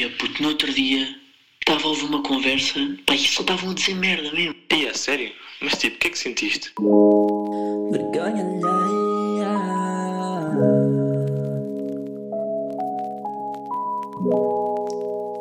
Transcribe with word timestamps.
Ai, 0.00 0.08
puto, 0.10 0.40
no 0.40 0.50
outro 0.50 0.72
dia 0.72 1.08
estava 1.58 1.82
a 1.82 1.88
ouvir 1.88 2.04
uma 2.04 2.22
conversa, 2.22 2.78
pá, 3.04 3.16
e 3.16 3.18
só 3.18 3.40
estavam 3.40 3.72
a 3.72 3.74
dizer 3.74 3.96
merda 3.96 4.30
mesmo. 4.30 4.54
E 4.72 4.86
é 4.86 4.94
sério? 4.94 5.32
Mas 5.60 5.76
tipo, 5.76 5.96
o 5.96 5.98
que 5.98 6.06
é 6.06 6.10
que 6.10 6.18
sentiste? 6.18 6.72
Vergonha 7.90 8.44
alheia. 8.44 9.58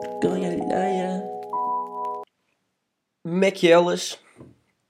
Vergonha 0.02 0.50
alheia. 0.50 1.24
Como 3.24 3.46
é 3.46 3.52
que 3.52 3.68
elas? 3.70 4.18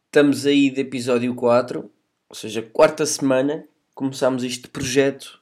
Estamos 0.06 0.46
aí 0.46 0.70
de 0.70 0.80
episódio 0.80 1.36
4, 1.36 1.92
ou 2.30 2.36
seja, 2.38 2.62
quarta 2.62 3.06
semana, 3.06 3.68
começámos 3.94 4.46
este 4.46 4.70
projeto, 4.70 5.42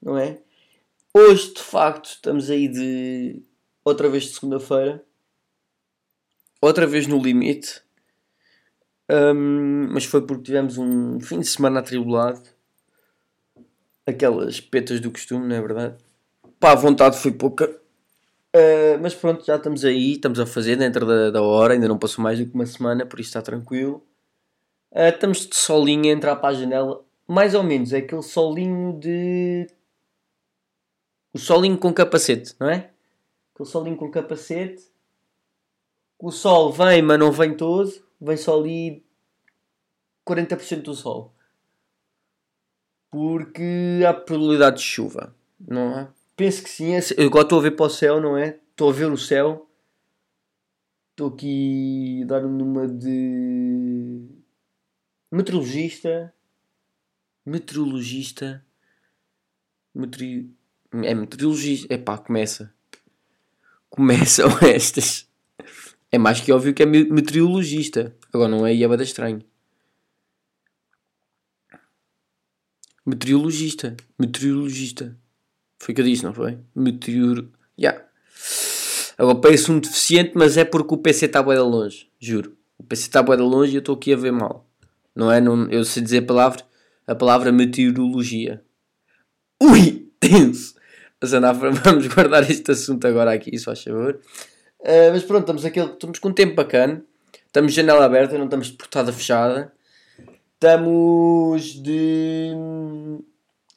não 0.00 0.16
é? 0.16 0.38
Hoje, 1.12 1.54
de 1.54 1.60
facto, 1.60 2.10
estamos 2.10 2.50
aí 2.50 2.68
de 2.68 3.47
outra 3.88 4.08
vez 4.08 4.24
de 4.24 4.34
segunda-feira, 4.34 5.04
outra 6.60 6.86
vez 6.86 7.06
no 7.06 7.20
limite, 7.20 7.82
Hum, 9.10 9.88
mas 9.90 10.04
foi 10.04 10.20
porque 10.26 10.44
tivemos 10.44 10.76
um 10.76 11.18
fim 11.20 11.40
de 11.40 11.46
semana 11.46 11.80
atribulado, 11.80 12.42
aquelas 14.06 14.60
petas 14.60 15.00
do 15.00 15.10
costume, 15.10 15.46
não 15.46 15.56
é 15.56 15.60
verdade? 15.60 15.96
Pá, 16.60 16.72
a 16.72 16.74
vontade 16.74 17.16
foi 17.18 17.32
pouca. 17.32 17.68
Uh, 18.54 18.98
mas 19.00 19.14
pronto, 19.14 19.44
já 19.44 19.56
estamos 19.56 19.84
aí, 19.84 20.12
estamos 20.12 20.40
a 20.40 20.46
fazer 20.46 20.76
dentro 20.76 21.06
da, 21.06 21.30
da 21.30 21.42
hora, 21.42 21.74
ainda 21.74 21.88
não 21.88 21.98
passou 21.98 22.22
mais 22.22 22.38
do 22.38 22.46
que 22.46 22.54
uma 22.54 22.66
semana, 22.66 23.06
por 23.06 23.20
isso 23.20 23.30
está 23.30 23.42
tranquilo. 23.42 24.04
Uh, 24.92 25.08
estamos 25.08 25.46
de 25.46 25.56
solinho 25.56 26.04
a 26.06 26.14
entrar 26.14 26.36
para 26.36 26.50
a 26.50 26.54
janela, 26.54 27.04
mais 27.26 27.54
ou 27.54 27.62
menos, 27.62 27.92
é 27.92 27.98
aquele 27.98 28.22
solinho 28.22 28.98
de. 28.98 29.66
O 31.32 31.38
solinho 31.38 31.78
com 31.78 31.92
capacete, 31.92 32.54
não 32.58 32.68
é? 32.68 32.90
Aquele 33.58 33.70
solinho 33.70 33.96
com 33.96 34.08
capacete. 34.08 34.84
O 36.16 36.30
sol 36.30 36.72
vem, 36.72 37.02
mas 37.02 37.18
não 37.18 37.32
vem 37.32 37.56
todo, 37.56 37.92
vem 38.20 38.36
só 38.36 38.56
ali 38.56 39.04
40% 40.24 40.82
do 40.82 40.94
sol. 40.94 41.34
Porque 43.10 44.04
há 44.06 44.14
probabilidade 44.14 44.76
de 44.76 44.82
chuva, 44.82 45.34
não 45.58 45.98
é? 45.98 46.08
Penso 46.36 46.62
que 46.62 46.70
sim. 46.70 46.92
Eu 47.16 47.26
agora 47.26 47.42
estou 47.42 47.58
a 47.58 47.62
ver 47.62 47.72
para 47.72 47.86
o 47.86 47.90
céu, 47.90 48.20
não 48.20 48.36
é? 48.36 48.60
Estou 48.70 48.90
a 48.90 48.92
ver 48.92 49.10
o 49.10 49.16
céu. 49.16 49.68
Estou 51.10 51.30
aqui 51.30 52.20
a 52.22 52.26
dar 52.26 52.42
numa 52.42 52.86
de. 52.86 54.24
Meteorologista. 55.32 56.32
Meteorologista. 57.44 58.64
Meteori... 59.92 60.54
É 60.92 61.12
meteorologista. 61.12 61.92
Epá, 61.92 62.18
começa. 62.18 62.72
Começam 63.98 64.48
estas. 64.62 65.26
É 66.12 66.18
mais 66.18 66.40
que 66.40 66.52
óbvio 66.52 66.72
que 66.72 66.84
é 66.84 66.86
meteorologista. 66.86 68.14
Agora 68.32 68.48
não 68.48 68.64
é 68.64 68.72
Iabada 68.72 69.02
estranho. 69.02 69.42
Meteorologista. 73.04 73.96
Meteorologista. 74.16 75.18
Foi 75.80 75.92
o 75.92 75.96
que 75.96 76.00
eu 76.00 76.04
disse, 76.04 76.22
não 76.22 76.32
foi? 76.32 76.58
Meteor. 76.76 77.48
Yeah. 77.76 78.04
Agora 79.18 79.40
parece 79.40 79.72
um 79.72 79.80
deficiente, 79.80 80.30
mas 80.36 80.56
é 80.56 80.64
porque 80.64 80.94
o 80.94 80.98
PC 80.98 81.26
está 81.26 81.42
bem 81.42 81.58
longe. 81.58 82.08
Juro. 82.20 82.56
O 82.78 82.84
PC 82.84 83.08
está 83.08 83.20
bem 83.20 83.36
longe 83.38 83.72
e 83.72 83.74
eu 83.74 83.80
estou 83.80 83.96
aqui 83.96 84.12
a 84.12 84.16
ver 84.16 84.30
mal. 84.30 84.64
Não 85.12 85.32
é? 85.32 85.40
Não, 85.40 85.68
eu 85.72 85.84
sei 85.84 86.04
dizer 86.04 86.18
a 86.18 86.26
palavra, 86.26 86.64
a 87.04 87.16
palavra 87.16 87.50
meteorologia. 87.50 88.62
Ui! 89.60 90.08
Tenso! 90.20 90.77
Mas 91.20 91.32
vamos 91.84 92.06
guardar 92.06 92.48
este 92.48 92.70
assunto 92.70 93.06
agora 93.06 93.32
aqui, 93.32 93.58
se 93.58 93.64
faz 93.64 93.82
favor. 93.82 94.20
Uh, 94.80 95.10
mas 95.12 95.24
pronto, 95.24 95.40
estamos, 95.40 95.64
aqui, 95.64 95.80
estamos 95.80 96.18
com 96.18 96.28
um 96.28 96.32
tempo 96.32 96.54
bacana. 96.54 97.04
Estamos 97.46 97.74
janela 97.74 98.04
aberta, 98.04 98.38
não 98.38 98.44
estamos 98.44 98.68
de 98.68 98.74
portada 98.74 99.12
fechada. 99.12 99.72
Estamos 100.54 101.82
de 101.82 102.52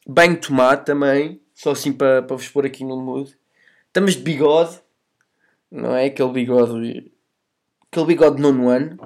banho 0.06 0.34
de 0.34 0.40
tomate 0.40 0.84
também, 0.84 1.40
só 1.54 1.72
assim 1.72 1.92
para, 1.92 2.22
para 2.22 2.36
vos 2.36 2.48
pôr 2.48 2.66
aqui 2.66 2.84
no 2.84 3.00
mood. 3.00 3.36
Estamos 3.86 4.16
de 4.16 4.22
bigode, 4.22 4.80
não 5.70 5.96
é? 5.96 6.06
Aquele 6.06 6.32
bigode, 6.32 7.12
aquele 7.90 8.06
bigode 8.06 8.36
de 8.36 8.42
nono 8.42 8.68
ano. 8.68 8.98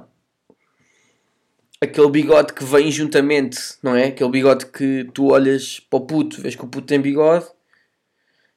Aquele 1.80 2.10
bigode 2.10 2.54
que 2.54 2.64
vem 2.64 2.90
juntamente, 2.90 3.58
não 3.82 3.94
é? 3.94 4.06
Aquele 4.06 4.30
bigode 4.30 4.66
que 4.66 5.08
tu 5.12 5.32
olhas 5.32 5.80
para 5.80 5.98
o 5.98 6.06
puto, 6.06 6.40
vês 6.40 6.54
que 6.54 6.64
o 6.64 6.68
puto 6.68 6.86
tem 6.86 7.00
bigode 7.00 7.46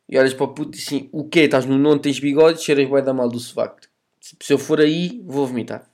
e 0.10 0.18
olhas 0.18 0.34
para 0.34 0.46
o 0.46 0.54
puto 0.54 0.76
e 0.76 0.82
assim, 0.82 1.08
o 1.12 1.24
quê? 1.30 1.42
Estás 1.42 1.66
no 1.66 1.78
nono, 1.78 2.00
tens 2.00 2.20
bigode, 2.20 2.64
cheiras 2.64 2.90
bem 2.90 3.04
da 3.04 3.14
mal 3.14 3.30
do 3.30 3.40
sovaco. 3.40 3.78
Se 4.20 4.52
eu 4.52 4.58
for 4.58 4.82
aí, 4.82 5.22
vou 5.26 5.46
vomitar. 5.46 5.88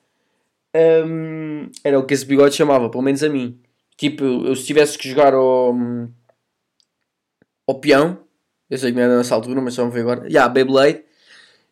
Um, 0.74 1.70
era 1.84 2.00
o 2.00 2.06
que 2.06 2.14
esse 2.14 2.26
bigode 2.26 2.56
chamava, 2.56 2.90
pelo 2.90 3.04
menos 3.04 3.22
a 3.24 3.30
mim. 3.30 3.60
Tipo, 3.98 4.24
eu 4.24 4.56
se 4.56 4.66
tivesse 4.66 4.98
que 4.98 5.10
jogar 5.10 5.34
ao, 5.34 5.76
ao 7.68 7.80
peão, 7.80 8.20
eu 8.70 8.78
sei 8.78 8.92
que 8.92 8.98
não 8.98 9.04
era 9.04 9.18
nessa 9.18 9.36
altura, 9.36 9.62
mas 9.62 9.74
só 9.74 9.86
me 9.86 9.92
ver 9.92 10.02
agora. 10.02 10.22
Já, 10.22 10.28
yeah, 10.28 10.50
Beyblade. 10.54 11.04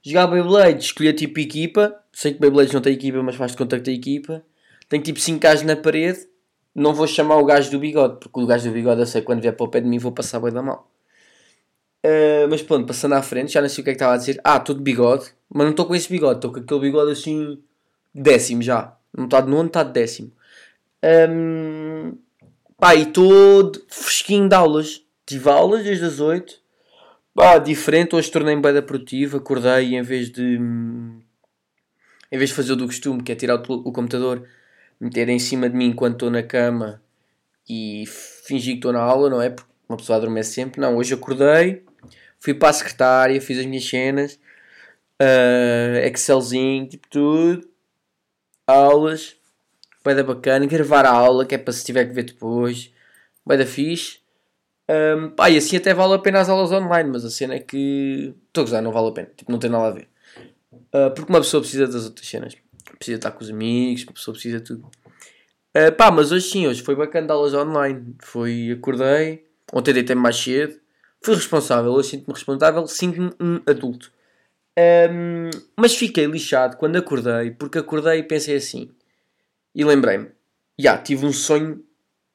Jogar 0.02 0.28
Beyblade, 0.28 0.84
escolher 0.84 1.14
tipo 1.14 1.40
equipa. 1.40 1.96
Sei 2.12 2.34
que 2.34 2.40
Beyblade 2.40 2.74
não 2.74 2.82
tem 2.82 2.94
equipa, 2.94 3.24
mas 3.24 3.36
faz 3.36 3.52
de 3.52 3.58
conta 3.58 3.78
que 3.78 3.84
tem 3.84 3.96
equipa. 3.96 4.44
Tem 4.90 5.00
tipo 5.00 5.20
5 5.20 5.40
gajos 5.40 5.64
na 5.64 5.76
parede. 5.76 6.28
Não 6.76 6.94
vou 6.94 7.08
chamar 7.08 7.38
o 7.38 7.46
gajo 7.46 7.72
do 7.72 7.80
bigode, 7.80 8.20
porque 8.20 8.40
o 8.40 8.46
gajo 8.46 8.68
do 8.68 8.74
bigode 8.74 9.02
eu 9.02 9.06
sei 9.06 9.22
que 9.22 9.28
quando 9.28 9.42
vier 9.42 9.56
para 9.56 9.66
o 9.66 9.70
pé 9.70 9.80
de 9.80 9.88
mim 9.88 9.98
vou 9.98 10.12
passar 10.12 10.40
bem 10.40 10.52
da 10.52 10.62
mal. 10.62 10.93
Uh, 12.06 12.48
mas 12.50 12.62
pronto, 12.62 12.86
passando 12.86 13.14
à 13.14 13.22
frente, 13.22 13.54
já 13.54 13.62
não 13.62 13.70
sei 13.70 13.82
o 13.82 13.86
que 13.86 13.92
é 13.92 13.94
que 13.94 13.98
estava 13.98 14.14
a 14.14 14.18
dizer. 14.18 14.40
Ah, 14.44 14.58
estou 14.58 14.76
de 14.76 14.82
bigode, 14.82 15.32
mas 15.50 15.64
não 15.64 15.72
estou 15.72 15.86
com 15.86 15.96
esse 15.96 16.10
bigode, 16.10 16.38
estou 16.38 16.52
com 16.52 16.60
aquele 16.60 16.82
bigode 16.82 17.12
assim 17.12 17.60
décimo 18.14 18.62
já. 18.62 18.96
Não 19.16 19.26
está 19.26 19.42
de 19.42 19.50
nono, 19.50 19.68
está 19.68 19.84
de 19.84 19.94
décimo. 19.94 20.32
Um, 21.30 22.18
pá, 22.78 22.96
e 22.96 23.04
estou 23.04 23.72
fresquinho 23.88 24.50
de 24.50 24.56
aulas. 24.56 25.04
Tive 25.26 25.50
aulas 25.50 25.84
desde 25.84 26.06
as 26.06 26.20
8. 26.20 26.62
Pá, 27.34 27.58
diferente. 27.58 28.16
Hoje 28.16 28.32
tornei-me 28.32 28.62
bem 28.62 28.82
produtivo. 28.82 29.38
Acordei 29.38 29.90
e 29.90 29.96
em 29.96 30.02
vez 30.02 30.32
de. 30.32 30.58
Em 32.32 32.38
vez 32.38 32.50
de 32.50 32.56
fazer 32.56 32.74
o 32.74 32.76
do 32.76 32.88
costume, 32.88 33.22
que 33.22 33.32
é 33.32 33.36
tirar 33.36 33.56
o, 33.56 33.74
o 33.74 33.92
computador, 33.92 34.44
meter 35.00 35.30
em 35.30 35.38
cima 35.38 35.70
de 35.70 35.76
mim 35.76 35.90
enquanto 35.90 36.14
estou 36.14 36.32
na 36.32 36.42
cama 36.42 37.02
e 37.70 38.06
fingir 38.08 38.74
que 38.74 38.80
estou 38.80 38.92
na 38.92 39.02
aula, 39.02 39.30
não 39.30 39.42
é? 39.42 39.52
Porque 39.52 39.70
uma 39.88 39.98
pessoa 39.98 40.18
adormece 40.18 40.54
sempre. 40.54 40.82
Não, 40.82 40.98
hoje 40.98 41.14
acordei, 41.14 41.84
fui 42.44 42.54
para 42.54 42.70
a 42.70 42.74
secretária, 42.74 43.40
fiz 43.40 43.58
as 43.58 43.66
minhas 43.66 43.88
cenas, 43.88 44.38
uh, 45.22 45.98
Excelzinho, 46.04 46.88
tipo 46.90 47.08
tudo 47.10 47.70
aulas, 48.68 49.38
vai 50.04 50.14
da 50.14 50.24
bacana, 50.24 50.66
gravar 50.66 51.06
a 51.06 51.12
aula, 51.12 51.46
que 51.46 51.56
é 51.56 51.58
para 51.58 51.72
se 51.74 51.86
tiver 51.86 52.06
que 52.06 52.14
ver 52.14 52.24
depois, 52.24 52.92
vai 53.46 53.58
da 53.58 53.66
fixe. 53.66 54.20
Um, 54.90 55.30
pá, 55.30 55.50
e 55.50 55.58
assim 55.58 55.78
até 55.78 55.94
vale 55.94 56.14
a 56.16 56.20
pena 56.20 56.42
as 56.42 56.50
aulas 56.50 56.72
online, 56.72 57.10
mas 57.10 57.24
a 57.24 57.30
cena 57.30 57.56
é 57.56 57.60
que 57.60 58.36
estou 58.48 58.64
a 58.64 58.66
gozar, 58.66 58.82
não 58.82 58.92
vale 58.92 59.08
a 59.08 59.12
pena, 59.12 59.30
tipo, 59.36 59.52
não 59.52 59.60
tem 59.60 59.70
nada 59.70 59.88
a 59.88 59.92
ver. 59.92 60.10
Uh, 60.74 61.14
porque 61.16 61.32
uma 61.32 61.40
pessoa 61.40 61.62
precisa 61.62 61.88
das 61.88 62.04
outras 62.04 62.28
cenas, 62.28 62.56
precisa 62.98 63.16
estar 63.16 63.32
com 63.32 63.42
os 63.42 63.50
amigos, 63.50 64.04
uma 64.04 64.14
pessoa 64.14 64.34
precisa 64.34 64.60
de 64.60 64.66
tudo. 64.66 64.92
Uh, 65.76 65.92
pá, 65.96 66.12
mas 66.12 66.32
hoje 66.32 66.50
sim, 66.50 66.68
hoje 66.68 66.82
foi 66.82 66.96
bacana 66.96 67.28
de 67.28 67.34
aulas 67.34 67.54
online. 67.54 68.16
Foi, 68.20 68.72
acordei, 68.78 69.46
ontem 69.72 69.94
deitei 69.94 70.16
mais 70.16 70.36
cedo, 70.36 70.83
fui 71.24 71.36
responsável, 71.36 71.92
hoje 71.92 72.10
sinto-me 72.10 72.34
responsável, 72.34 72.86
sinto-me 72.86 73.32
um 73.40 73.62
adulto. 73.66 74.12
Um, 74.78 75.50
mas 75.78 75.96
fiquei 75.96 76.26
lixado 76.26 76.78
quando 76.78 76.98
acordei, 76.98 77.52
porque 77.52 77.78
acordei 77.78 78.20
e 78.20 78.24
pensei 78.24 78.56
assim. 78.56 78.92
E 79.74 79.84
lembrei-me, 79.86 80.26
já, 80.78 80.92
yeah, 80.92 81.02
tive 81.02 81.26
um 81.26 81.32
sonho 81.32 81.84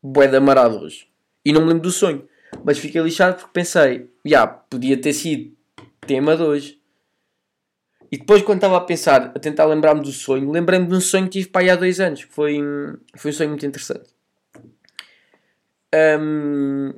bué 0.03 0.27
de 0.27 0.37
amarado 0.37 0.78
hoje. 0.78 1.09
E 1.44 1.53
não 1.53 1.60
me 1.60 1.69
lembro 1.69 1.82
do 1.82 1.91
sonho. 1.91 2.27
Mas 2.65 2.78
fiquei 2.78 3.00
lixado 3.03 3.37
porque 3.37 3.50
pensei, 3.53 4.10
já, 4.25 4.41
yeah, 4.41 4.53
podia 4.53 4.98
ter 5.00 5.12
sido 5.12 5.54
tema 6.06 6.37
de 6.37 6.43
hoje. 6.43 6.81
E 8.10 8.16
depois 8.16 8.41
quando 8.41 8.59
estava 8.59 8.78
a 8.78 8.80
pensar, 8.80 9.33
a 9.34 9.39
tentar 9.39 9.66
lembrar-me 9.66 10.01
do 10.01 10.12
sonho, 10.12 10.51
lembrei-me 10.51 10.86
de 10.86 10.95
um 10.95 11.01
sonho 11.01 11.24
que 11.24 11.33
tive 11.33 11.48
para 11.51 11.60
aí 11.60 11.71
há 11.71 11.77
dois 11.77 12.01
anos, 12.01 12.24
que 12.24 12.33
foi, 12.33 12.59
foi 13.16 13.30
um 13.30 13.34
sonho 13.34 13.51
muito 13.51 13.66
interessante. 13.66 14.09
Um, 15.95 16.95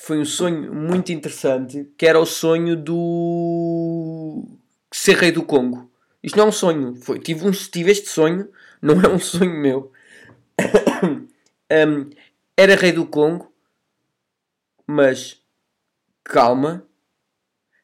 foi 0.00 0.18
um 0.18 0.24
sonho 0.24 0.72
muito 0.72 1.12
interessante, 1.12 1.86
que 1.96 2.06
era 2.06 2.18
o 2.18 2.24
sonho 2.24 2.74
do 2.74 4.44
ser 4.90 5.14
rei 5.16 5.30
do 5.30 5.44
Congo. 5.44 5.90
Isto 6.22 6.38
não 6.38 6.46
é 6.46 6.48
um 6.48 6.52
sonho, 6.52 6.96
foi, 6.96 7.18
tive, 7.18 7.46
um, 7.46 7.50
tive 7.50 7.90
este 7.90 8.08
sonho, 8.08 8.48
não 8.80 8.98
é 8.98 9.08
um 9.08 9.18
sonho 9.18 9.52
meu. 9.52 9.92
um, 11.70 12.10
era 12.56 12.74
rei 12.76 12.92
do 12.92 13.06
Congo, 13.06 13.52
mas 14.86 15.38
calma. 16.24 16.86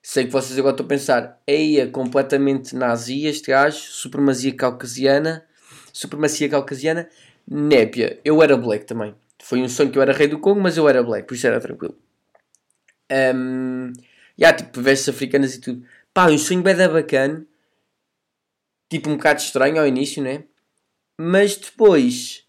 Sei 0.03 0.25
que 0.25 0.33
vocês 0.33 0.59
agora 0.59 0.73
estão 0.73 0.87
a 0.87 0.89
pensar, 0.89 1.43
eia, 1.47 1.87
completamente 1.87 2.75
nazi 2.75 3.27
este 3.27 3.51
gajo, 3.51 3.79
supremacia 3.79 4.55
caucasiana, 4.55 5.45
supremacia 5.93 6.49
caucasiana, 6.49 7.11
népia. 7.47 8.19
Eu 8.25 8.43
era 8.43 8.57
black 8.57 8.87
também. 8.87 9.15
Foi 9.43 9.61
um 9.61 9.69
sonho 9.69 9.91
que 9.91 9.99
eu 9.99 10.03
era 10.03 10.15
rei 10.15 10.29
do 10.29 10.39
Congo, 10.39 10.61
mas 10.61 10.79
eu 10.79 10.89
era 10.89 11.03
black, 11.03 11.29
por 11.29 11.35
isso 11.35 11.47
era 11.47 11.61
tranquilo. 11.61 12.06
Um, 13.13 13.93
yeah, 14.39 14.57
tipo, 14.57 14.81
vestes 14.81 15.09
africanas 15.09 15.55
e 15.55 15.61
tudo. 15.61 15.87
Pá, 16.13 16.29
um 16.29 16.39
sonho 16.39 16.63
bem 16.63 16.77
bacana. 16.77 17.47
Tipo 18.89 19.11
um 19.11 19.17
bocado 19.17 19.41
estranho 19.41 19.79
ao 19.79 19.87
início, 19.87 20.23
né? 20.23 20.45
Mas 21.19 21.57
depois 21.57 22.47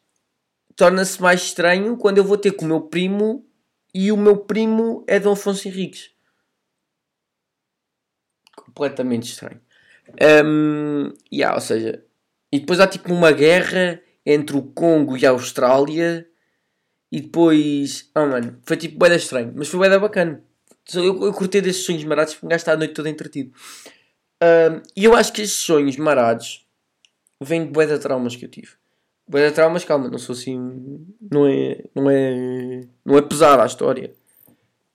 torna-se 0.75 1.21
mais 1.21 1.42
estranho 1.42 1.98
quando 1.98 2.19
eu 2.19 2.24
vou 2.24 2.38
ter 2.38 2.51
com 2.51 2.65
o 2.65 2.68
meu 2.68 2.81
primo 2.81 3.45
e 3.94 4.12
o 4.12 4.18
meu 4.18 4.38
primo 4.38 5.04
é 5.07 5.19
Dom 5.19 5.31
Afonso 5.31 5.68
Henriques. 5.68 6.12
Completamente 8.56 9.31
estranho. 9.31 9.59
Um, 10.45 11.12
yeah, 11.33 11.56
ou 11.56 11.62
seja, 11.62 12.04
e 12.51 12.59
depois 12.59 12.80
há 12.80 12.88
tipo 12.88 13.12
uma 13.13 13.31
guerra 13.31 14.01
entre 14.25 14.56
o 14.56 14.62
Congo 14.62 15.18
e 15.18 15.25
a 15.25 15.31
Austrália. 15.31 16.30
E 17.12 17.21
depois, 17.21 18.09
oh 18.15 18.25
mano, 18.25 18.59
foi 18.63 18.75
tipo 18.75 19.00
bem 19.00 19.15
estranho, 19.15 19.54
mas 19.56 19.69
foi 19.69 19.89
bem 19.89 20.00
bacana. 20.00 20.44
Eu, 20.94 21.25
eu 21.25 21.34
curti 21.34 21.60
desses 21.60 21.84
sonhos 21.84 22.04
marados 22.04 22.34
porque 22.34 22.45
um 22.45 22.50
gajo 22.50 22.62
está 22.62 22.74
a 22.74 22.78
noite 22.78 22.94
toda 22.94 23.10
entretido. 23.10 23.51
Um, 24.42 24.81
e 24.95 25.04
eu 25.04 25.16
acho 25.16 25.34
que 25.34 25.42
esses 25.42 25.57
sonhos 25.57 25.98
marados 25.98 26.66
vêm 27.42 27.72
de 27.72 27.86
de 27.86 28.00
traumas 28.00 28.36
que 28.36 28.45
eu 28.45 28.50
tive. 28.50 28.72
De 29.28 29.51
traumas, 29.51 29.84
calma, 29.84 30.07
não 30.07 30.18
sou 30.18 30.34
assim. 30.34 31.06
Não 31.19 31.45
é. 31.45 31.84
Não 31.94 32.10
é. 32.10 32.88
Não 33.06 33.18
é 33.18 33.22
pesada 33.22 33.63
a 33.63 33.66
história. 33.66 34.13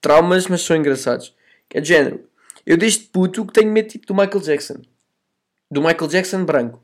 Traumas, 0.00 0.46
mas 0.46 0.62
são 0.62 0.76
engraçados. 0.76 1.34
É 1.70 1.80
de 1.80 1.88
género. 1.88 2.24
Eu 2.64 2.76
desde 2.76 3.04
puto 3.04 3.44
que 3.44 3.52
tenho 3.52 3.70
medo 3.70 3.88
tipo 3.88 4.06
do 4.06 4.14
Michael 4.14 4.40
Jackson. 4.40 4.80
Do 5.70 5.82
Michael 5.82 6.08
Jackson 6.08 6.44
branco. 6.44 6.82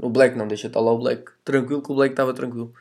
O 0.00 0.08
Black 0.08 0.36
não, 0.36 0.48
deixa 0.48 0.66
estar 0.66 0.80
lá 0.80 0.92
o 0.92 0.98
Black. 0.98 1.30
Tranquilo 1.44 1.82
que 1.82 1.92
o 1.92 1.94
Black 1.94 2.12
estava 2.12 2.32
tranquilo. 2.32 2.72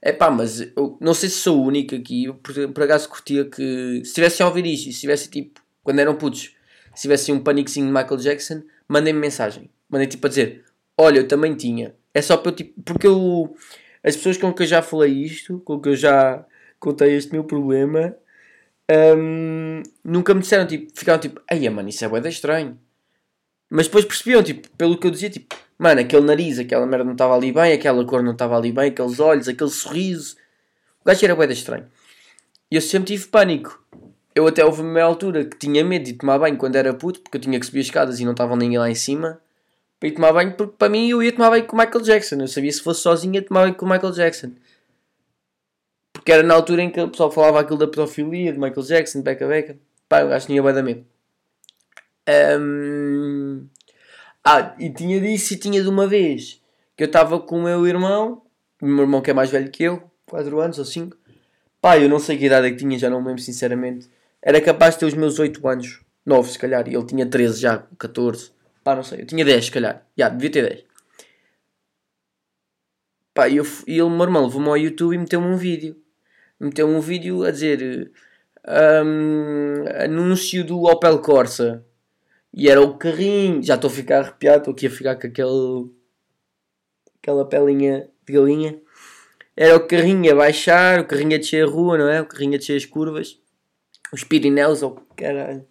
É 0.00 0.12
pá, 0.12 0.30
mas 0.30 0.60
eu 0.60 0.96
não 1.00 1.12
sei 1.12 1.28
se 1.28 1.36
sou 1.36 1.58
o 1.58 1.66
único 1.66 1.94
aqui. 1.94 2.32
Por, 2.42 2.72
por 2.72 2.82
acaso 2.82 3.08
curtia 3.08 3.44
que. 3.44 4.02
Se 4.04 4.14
tivessem 4.14 4.44
a 4.44 4.48
ouvir 4.48 4.66
isto, 4.66 4.92
se 4.92 5.00
tivesse 5.00 5.28
tipo. 5.28 5.60
Quando 5.82 5.98
eram 5.98 6.14
putos, 6.14 6.54
se 6.94 7.02
tivessem 7.02 7.34
um 7.34 7.40
paniquezinho 7.40 7.86
de 7.86 7.92
Michael 7.92 8.16
Jackson, 8.18 8.62
mandem-me 8.88 9.18
mensagem. 9.18 9.70
Mandem 9.88 10.08
tipo 10.08 10.26
a 10.26 10.30
dizer: 10.30 10.64
Olha, 10.96 11.18
eu 11.18 11.28
também 11.28 11.54
tinha. 11.54 11.94
É 12.14 12.22
só 12.22 12.36
para 12.36 12.52
eu 12.52 12.56
tipo. 12.56 12.82
Porque 12.82 13.06
eu. 13.06 13.56
As 14.02 14.16
pessoas 14.16 14.36
com 14.36 14.52
que 14.52 14.62
eu 14.62 14.66
já 14.66 14.82
falei 14.82 15.12
isto, 15.12 15.60
com 15.60 15.80
que 15.80 15.88
eu 15.88 15.96
já 15.96 16.44
contei 16.78 17.14
este 17.16 17.32
meu 17.32 17.42
problema, 17.42 18.14
hum, 19.16 19.82
nunca 20.04 20.32
me 20.34 20.40
disseram 20.40 20.66
tipo. 20.66 20.92
Ficaram 20.94 21.20
tipo: 21.20 21.40
Ai, 21.50 21.68
mano, 21.68 21.88
isso 21.88 22.04
é 22.04 22.08
bué 22.08 22.20
estranho. 22.28 22.78
Mas 23.70 23.86
depois 23.86 24.04
percebiam, 24.04 24.42
tipo, 24.42 24.68
pelo 24.76 24.98
que 24.98 25.06
eu 25.06 25.10
dizia, 25.10 25.28
tipo, 25.28 25.54
mano, 25.78 26.00
aquele 26.00 26.26
nariz, 26.26 26.58
aquela 26.58 26.86
merda 26.86 27.04
não 27.04 27.12
estava 27.12 27.34
ali 27.34 27.52
bem, 27.52 27.72
aquela 27.72 28.04
cor 28.04 28.22
não 28.22 28.32
estava 28.32 28.56
ali 28.56 28.72
bem, 28.72 28.90
aqueles 28.90 29.20
olhos, 29.20 29.48
aquele 29.48 29.70
sorriso. 29.70 30.36
O 31.00 31.04
gajo 31.04 31.24
era 31.24 31.36
bué 31.36 31.46
estranho. 31.52 31.86
E 32.70 32.76
eu 32.76 32.82
sempre 32.82 33.16
tive 33.16 33.28
pânico. 33.28 33.82
Eu 34.34 34.46
até 34.46 34.64
houve 34.64 34.82
uma 34.82 35.02
altura 35.02 35.44
que 35.44 35.56
tinha 35.58 35.84
medo 35.84 36.04
de 36.04 36.12
tomar 36.14 36.38
banho 36.38 36.56
quando 36.56 36.76
era 36.76 36.92
puto, 36.92 37.20
porque 37.20 37.38
eu 37.38 37.40
tinha 37.40 37.58
que 37.58 37.66
subir 37.66 37.80
as 37.80 37.86
escadas 37.86 38.20
e 38.20 38.24
não 38.24 38.32
estava 38.32 38.54
ninguém 38.56 38.78
lá 38.78 38.90
em 38.90 38.94
cima 38.94 39.40
para 39.98 40.08
ir 40.08 40.12
tomar 40.12 40.32
banho, 40.32 40.52
porque 40.52 40.74
para 40.78 40.88
mim 40.88 41.08
eu 41.08 41.22
ia 41.22 41.32
tomar 41.32 41.50
banho 41.50 41.66
com 41.66 41.76
o 41.76 41.78
Michael 41.78 42.02
Jackson. 42.02 42.36
Eu 42.36 42.48
sabia 42.48 42.72
se 42.72 42.82
fosse 42.82 43.00
sozinho 43.00 43.34
ia 43.34 43.42
tomar 43.42 43.62
banho 43.62 43.74
com 43.74 43.84
o 43.84 43.88
Michael 43.90 44.12
Jackson. 44.12 44.52
Porque 46.12 46.30
era 46.32 46.42
na 46.42 46.54
altura 46.54 46.82
em 46.82 46.90
que 46.90 47.00
o 47.00 47.08
pessoal 47.08 47.30
falava 47.30 47.60
aquilo 47.60 47.78
da 47.78 47.88
pedofilia, 47.88 48.52
de 48.52 48.58
Michael 48.58 48.82
Jackson, 48.86 49.22
beca 49.22 49.46
beca. 49.46 49.76
Pá, 50.08 50.20
eu 50.20 50.32
acho 50.32 50.46
que 50.46 50.52
tinha 50.52 50.62
bem 50.62 50.74
da 50.74 50.82
medo. 50.82 51.04
Um... 52.60 53.17
Ah, 54.44 54.74
e 54.78 54.90
tinha 54.90 55.20
disso 55.20 55.54
e 55.54 55.56
tinha 55.56 55.82
de 55.82 55.88
uma 55.88 56.06
vez 56.06 56.62
que 56.96 57.04
eu 57.04 57.06
estava 57.06 57.38
com 57.38 57.58
o 57.58 57.62
meu 57.62 57.86
irmão, 57.86 58.42
o 58.80 58.86
meu 58.86 59.02
irmão 59.02 59.20
que 59.20 59.30
é 59.30 59.34
mais 59.34 59.50
velho 59.50 59.70
que 59.70 59.84
eu, 59.84 60.02
4 60.26 60.60
anos 60.60 60.78
ou 60.78 60.84
5. 60.84 61.16
Pá, 61.80 61.98
eu 61.98 62.08
não 62.08 62.18
sei 62.18 62.36
que 62.36 62.46
idade 62.46 62.66
é 62.66 62.70
que 62.70 62.76
tinha, 62.76 62.98
já 62.98 63.08
não 63.08 63.20
me 63.20 63.28
lembro 63.28 63.42
sinceramente. 63.42 64.08
Era 64.42 64.60
capaz 64.60 64.94
de 64.94 65.00
ter 65.00 65.06
os 65.06 65.14
meus 65.14 65.38
8 65.38 65.66
anos, 65.68 66.00
9 66.26 66.50
se 66.50 66.58
calhar, 66.58 66.88
e 66.88 66.94
ele 66.94 67.06
tinha 67.06 67.26
13 67.26 67.60
já, 67.60 67.86
14. 67.98 68.50
Pá, 68.82 68.96
não 68.96 69.02
sei, 69.02 69.20
eu 69.20 69.26
tinha 69.26 69.44
10 69.44 69.64
se 69.66 69.70
calhar. 69.70 70.06
Já, 70.16 70.28
devia 70.28 70.50
ter 70.50 70.68
10. 70.68 70.84
Pá, 73.34 73.48
e 73.48 73.56
eu, 73.56 73.64
ele, 73.86 74.08
meu 74.08 74.22
irmão, 74.22 74.44
levou-me 74.46 74.68
ao 74.68 74.76
YouTube 74.76 75.14
e 75.14 75.18
meteu-me 75.18 75.46
um 75.46 75.56
vídeo. 75.56 75.96
Meteu-me 76.58 76.94
um 76.94 77.00
vídeo 77.00 77.44
a 77.44 77.50
dizer 77.52 78.10
um, 78.66 79.84
anúncio 80.04 80.64
do 80.64 80.82
Opel 80.82 81.20
Corsa. 81.20 81.84
E 82.52 82.68
era 82.68 82.80
o 82.80 82.96
carrinho, 82.96 83.62
já 83.62 83.74
estou 83.74 83.90
a 83.90 83.92
ficar 83.92 84.20
arrepiado, 84.20 84.58
estou 84.58 84.72
aqui 84.72 84.86
a 84.86 84.90
ficar 84.90 85.16
com 85.16 85.26
aquele, 85.26 85.90
aquela 87.20 87.44
pelinha 87.44 88.08
de 88.26 88.32
galinha. 88.32 88.80
Era 89.56 89.76
o 89.76 89.86
carrinho 89.86 90.32
a 90.32 90.34
baixar, 90.34 91.00
o 91.00 91.04
carrinho 91.04 91.34
a 91.34 91.38
descer 91.38 91.64
a 91.64 91.70
rua, 91.70 91.98
não 91.98 92.08
é? 92.08 92.20
O 92.20 92.26
carrinho 92.26 92.54
a 92.54 92.58
descer 92.58 92.76
as 92.76 92.84
curvas. 92.84 93.38
Os 94.12 94.24
Pirineus, 94.24 94.82
oh 94.82 94.92
caralho. 95.16 95.66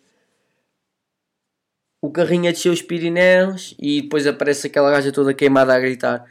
O 2.01 2.11
carrinho 2.11 2.49
a 2.49 2.51
descer 2.51 2.69
os 2.69 2.81
Pirineus 2.81 3.75
e 3.79 4.01
depois 4.01 4.27
aparece 4.27 4.67
aquela 4.67 4.91
gaja 4.91 5.11
toda 5.11 5.33
queimada 5.33 5.73
a 5.73 5.79
gritar. 5.79 6.25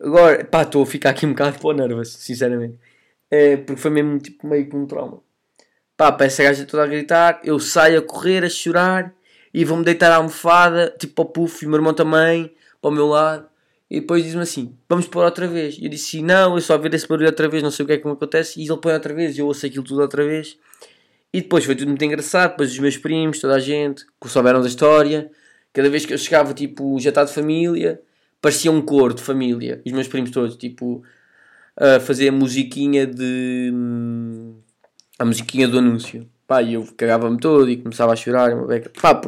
Agora, 0.00 0.44
pá, 0.44 0.62
estou 0.62 0.82
a 0.82 0.86
ficar 0.86 1.10
aqui 1.10 1.26
um 1.26 1.30
bocado 1.30 1.58
pô 1.58 1.72
nervous, 1.72 2.12
sinceramente. 2.12 2.78
É, 3.30 3.56
porque 3.56 3.80
foi 3.80 3.90
mesmo 3.90 4.18
tipo 4.18 4.46
meio 4.46 4.68
que 4.68 4.76
um 4.76 4.86
trauma. 4.86 5.22
Pá, 5.96 6.08
aparece 6.08 6.42
a 6.42 6.46
gaja 6.46 6.64
toda 6.66 6.84
a 6.84 6.86
gritar, 6.86 7.40
eu 7.44 7.58
saio 7.58 7.98
a 7.98 8.02
correr, 8.02 8.44
a 8.44 8.48
chorar 8.48 9.14
e 9.52 9.64
vou-me 9.64 9.84
deitar 9.84 10.12
à 10.12 10.16
almofada, 10.16 10.94
tipo 10.98 11.14
para 11.14 11.22
o 11.22 11.26
puff, 11.26 11.64
e 11.64 11.66
o 11.66 11.70
meu 11.70 11.78
irmão 11.78 11.94
também, 11.94 12.52
para 12.80 12.90
o 12.90 12.94
meu 12.94 13.06
lado. 13.06 13.50
E 13.90 14.00
depois 14.00 14.22
diz-me 14.22 14.42
assim: 14.42 14.76
Vamos 14.88 15.08
pôr 15.08 15.24
outra 15.24 15.48
vez. 15.48 15.76
E 15.78 15.84
eu 15.84 15.90
disse: 15.90 16.22
Não, 16.22 16.54
eu 16.54 16.60
só 16.60 16.78
ver 16.78 16.94
esse 16.94 17.08
barulho 17.08 17.26
outra 17.26 17.48
vez, 17.48 17.62
não 17.62 17.70
sei 17.70 17.84
o 17.84 17.86
que 17.86 17.94
é 17.94 17.98
que 17.98 18.06
me 18.06 18.12
acontece. 18.12 18.60
E 18.60 18.68
ele 18.68 18.76
põe 18.76 18.92
outra 18.92 19.12
vez, 19.12 19.36
e 19.36 19.40
eu 19.40 19.46
ouço 19.46 19.66
aquilo 19.66 19.82
tudo 19.82 20.00
outra 20.00 20.24
vez. 20.24 20.56
E 21.32 21.40
depois 21.40 21.64
foi 21.64 21.74
tudo 21.74 21.88
muito 21.88 22.04
engraçado. 22.04 22.52
Depois 22.52 22.70
os 22.70 22.78
meus 22.78 22.96
primos, 22.96 23.40
toda 23.40 23.54
a 23.54 23.58
gente, 23.58 24.04
que 24.20 24.28
souberam 24.28 24.60
da 24.60 24.68
história. 24.68 25.30
Cada 25.72 25.88
vez 25.90 26.06
que 26.06 26.12
eu 26.12 26.18
chegava, 26.18 26.54
tipo, 26.54 26.98
já 27.00 27.10
está 27.10 27.24
de 27.24 27.32
família, 27.32 28.00
parecia 28.40 28.70
um 28.70 28.80
coro 28.82 29.14
de 29.14 29.22
família. 29.22 29.80
Os 29.84 29.92
meus 29.92 30.08
primos 30.08 30.30
todos, 30.30 30.56
tipo, 30.56 31.02
a 31.76 31.98
fazer 32.00 32.28
a 32.28 32.32
musiquinha 32.32 33.06
de. 33.06 33.70
Hum, 33.72 34.54
a 35.18 35.24
musiquinha 35.24 35.68
do 35.68 35.78
anúncio. 35.78 36.28
Pá, 36.50 36.60
e 36.60 36.74
eu 36.74 36.84
cagava-me 36.96 37.38
todo 37.38 37.70
e 37.70 37.76
começava 37.76 38.12
a 38.12 38.16
chorar. 38.16 38.52
Uma 38.52 38.66
beca. 38.66 38.90
Pá, 39.00 39.20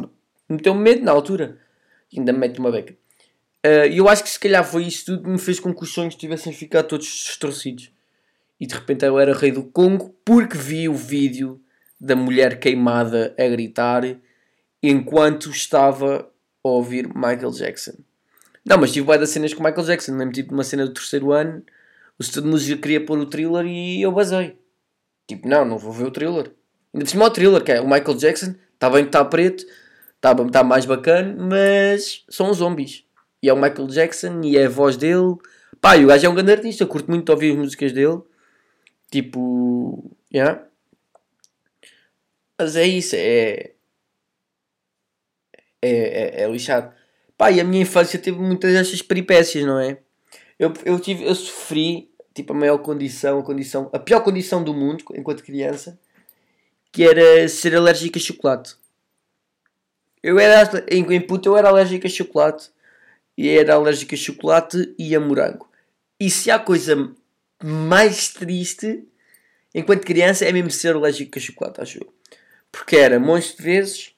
meteu-me 0.49 0.81
medo 0.81 1.05
na 1.05 1.13
altura. 1.13 1.57
E 2.11 2.19
ainda 2.19 2.33
me 2.33 2.39
mete 2.39 2.59
uma 2.59 2.69
beca. 2.69 2.97
Uh, 3.65 3.87
e 3.89 3.97
eu 3.99 4.09
acho 4.09 4.25
que 4.25 4.29
se 4.29 4.37
calhar 4.37 4.61
foi 4.61 4.83
isso 4.83 5.05
tudo 5.05 5.23
que 5.23 5.29
me 5.29 5.39
fez 5.39 5.57
com 5.57 5.73
que 5.73 5.83
os 5.83 5.93
sonhos 5.93 6.15
tivessem 6.15 6.51
ficado 6.51 6.89
todos 6.89 7.05
distorcidos. 7.05 7.89
E 8.59 8.67
de 8.67 8.75
repente 8.75 9.05
eu 9.05 9.17
era 9.17 9.33
rei 9.33 9.53
do 9.53 9.63
Congo 9.63 10.13
porque 10.25 10.57
vi 10.57 10.89
o 10.89 10.93
vídeo 10.93 11.61
da 11.97 12.13
mulher 12.13 12.59
queimada 12.59 13.33
a 13.39 13.47
gritar 13.47 14.03
enquanto 14.81 15.49
estava 15.49 16.29
a 16.61 16.67
ouvir 16.67 17.07
Michael 17.07 17.51
Jackson. 17.51 17.93
Não, 18.65 18.77
mas 18.77 18.91
tive 18.91 19.07
várias 19.07 19.29
cenas 19.29 19.53
com 19.53 19.63
Michael 19.63 19.85
Jackson. 19.85 20.17
Lembro 20.17 20.33
tipo 20.33 20.49
de 20.49 20.55
uma 20.55 20.63
cena 20.65 20.85
do 20.85 20.93
terceiro 20.93 21.31
ano. 21.31 21.63
O 22.19 22.23
setor 22.23 22.41
de 22.41 22.49
música 22.49 22.81
queria 22.81 23.05
pôr 23.05 23.17
o 23.17 23.25
thriller 23.25 23.65
e 23.65 24.01
eu 24.01 24.11
basei. 24.11 24.57
Tipo, 25.25 25.47
não, 25.47 25.63
não 25.63 25.77
vou 25.77 25.93
ver 25.93 26.07
o 26.07 26.11
thriller. 26.11 26.51
Ainda 26.93 27.05
por 27.05 27.09
cima 27.09 27.25
o 27.25 27.29
thriller, 27.29 27.63
que 27.63 27.71
é 27.71 27.81
o 27.81 27.85
Michael 27.85 28.17
Jackson. 28.17 28.55
Está 28.73 28.89
bem 28.89 29.03
que 29.03 29.09
está 29.09 29.25
preto. 29.25 29.65
Está 30.15 30.35
tá 30.35 30.63
mais 30.63 30.85
bacana. 30.85 31.35
Mas 31.37 32.23
são 32.29 32.53
zombies. 32.53 33.03
E 33.41 33.49
é 33.49 33.53
o 33.53 33.61
Michael 33.61 33.87
Jackson 33.87 34.41
e 34.43 34.57
é 34.57 34.65
a 34.65 34.69
voz 34.69 34.95
dele. 34.95 35.35
Pá, 35.81 35.97
e 35.97 36.05
o 36.05 36.07
gajo 36.07 36.25
é 36.25 36.29
um 36.29 36.35
grande 36.35 36.51
artista. 36.51 36.83
Eu 36.83 36.87
curto 36.87 37.09
muito 37.09 37.29
ouvir 37.29 37.51
as 37.51 37.57
músicas 37.57 37.91
dele. 37.91 38.21
Tipo, 39.11 40.11
yeah. 40.33 40.63
Mas 42.57 42.75
é 42.75 42.85
isso, 42.85 43.15
é. 43.15 43.71
É, 45.81 46.41
é, 46.41 46.43
é 46.43 46.49
lixado. 46.49 46.93
Pá, 47.37 47.51
e 47.51 47.59
a 47.59 47.63
minha 47.63 47.81
infância 47.81 48.17
teve 48.17 48.37
muitas 48.39 48.71
destas 48.71 49.01
peripécias, 49.01 49.65
não 49.65 49.79
é? 49.79 49.97
Eu, 50.57 50.71
eu, 50.85 50.99
tive, 50.99 51.25
eu 51.25 51.35
sofri, 51.35 52.09
tipo, 52.33 52.53
a 52.53 52.55
maior 52.55 52.77
condição, 52.77 53.39
a 53.39 53.43
condição, 53.43 53.89
a 53.91 53.99
pior 53.99 54.21
condição 54.21 54.63
do 54.63 54.73
mundo, 54.73 55.03
enquanto 55.13 55.43
criança, 55.43 55.99
que 56.93 57.03
era 57.03 57.49
ser 57.49 57.75
alérgico 57.75 58.19
a 58.19 58.21
chocolate. 58.21 58.75
Eu 60.21 60.39
era, 60.39 60.85
em, 60.89 61.03
em 61.11 61.19
puto, 61.19 61.49
eu 61.49 61.57
era 61.57 61.67
alérgico 61.69 62.05
a 62.05 62.09
chocolate. 62.09 62.71
E 63.35 63.49
era 63.49 63.73
alérgico 63.73 64.13
a 64.13 64.17
chocolate 64.17 64.93
e 64.97 65.15
a 65.15 65.19
morango. 65.19 65.67
E 66.19 66.29
se 66.29 66.51
há 66.51 66.59
coisa 66.59 67.11
mais 67.61 68.29
triste, 68.29 69.03
enquanto 69.73 70.05
criança, 70.05 70.45
é 70.45 70.51
mesmo 70.51 70.69
ser 70.69 70.95
alérgico 70.95 71.39
a 71.39 71.41
chocolate, 71.41 71.81
acho 71.81 71.97
eu. 71.97 72.13
Porque 72.71 72.95
era 72.95 73.19
montes 73.19 73.55
de 73.55 73.63
vezes. 73.63 74.13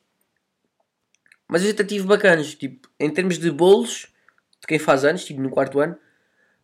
Mas 1.47 1.63
eu 1.63 1.71
até 1.71 1.83
tive 1.83 2.05
bacanas. 2.05 2.55
Tipo, 2.55 2.89
em 2.99 3.09
termos 3.09 3.39
de 3.39 3.49
bolos, 3.49 4.07
de 4.59 4.67
quem 4.67 4.77
faz 4.77 5.05
anos, 5.05 5.23
tipo 5.23 5.41
no 5.41 5.49
quarto 5.49 5.79
ano, 5.79 5.97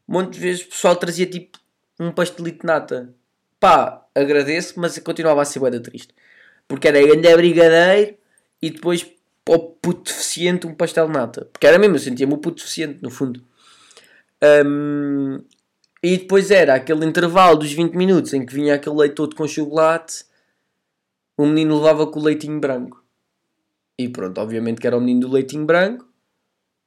montes 0.06 0.38
de 0.38 0.46
vezes 0.46 0.66
o 0.66 0.70
pessoal 0.70 0.96
trazia 0.98 1.26
tipo 1.26 1.58
um 1.98 2.12
pastelito 2.12 2.60
de 2.60 2.66
nata. 2.66 3.16
Pá, 3.62 4.08
agradeço, 4.16 4.80
mas 4.80 4.98
continuava 4.98 5.44
a 5.44 5.46
ser 5.46 5.60
boeda 5.60 5.80
triste. 5.80 6.16
Porque 6.68 6.88
era 6.88 6.98
ainda 6.98 7.38
brigadeiro 7.38 8.18
e 8.60 8.72
depois 8.72 9.06
o 9.48 9.60
puto 9.60 10.12
deficiente 10.12 10.66
um 10.66 10.74
pastel 10.74 11.06
de 11.06 11.14
nata. 11.14 11.46
Porque 11.54 11.68
era 11.68 11.78
mesmo, 11.78 11.96
eu 11.96 12.00
sentia-me 12.00 12.34
o 12.34 12.40
puto 12.40 12.58
deficiente, 12.58 13.04
no 13.04 13.12
fundo. 13.12 13.40
Um, 14.66 15.44
e 16.02 16.18
depois 16.18 16.50
era 16.50 16.74
aquele 16.74 17.06
intervalo 17.06 17.58
dos 17.58 17.72
20 17.72 17.94
minutos 17.94 18.34
em 18.34 18.44
que 18.44 18.54
vinha 18.54 18.74
aquele 18.74 18.96
leite 18.96 19.14
todo 19.14 19.36
com 19.36 19.48
chocolate 19.48 20.26
o 21.38 21.46
menino 21.46 21.78
levava 21.78 22.08
com 22.08 22.20
o 22.20 22.24
leitinho 22.24 22.60
branco. 22.60 23.04
E 23.98 24.10
pronto, 24.10 24.40
obviamente 24.42 24.82
que 24.82 24.88
era 24.88 24.98
o 24.98 25.00
menino 25.00 25.22
do 25.22 25.32
leitinho 25.32 25.66
branco. 25.66 26.08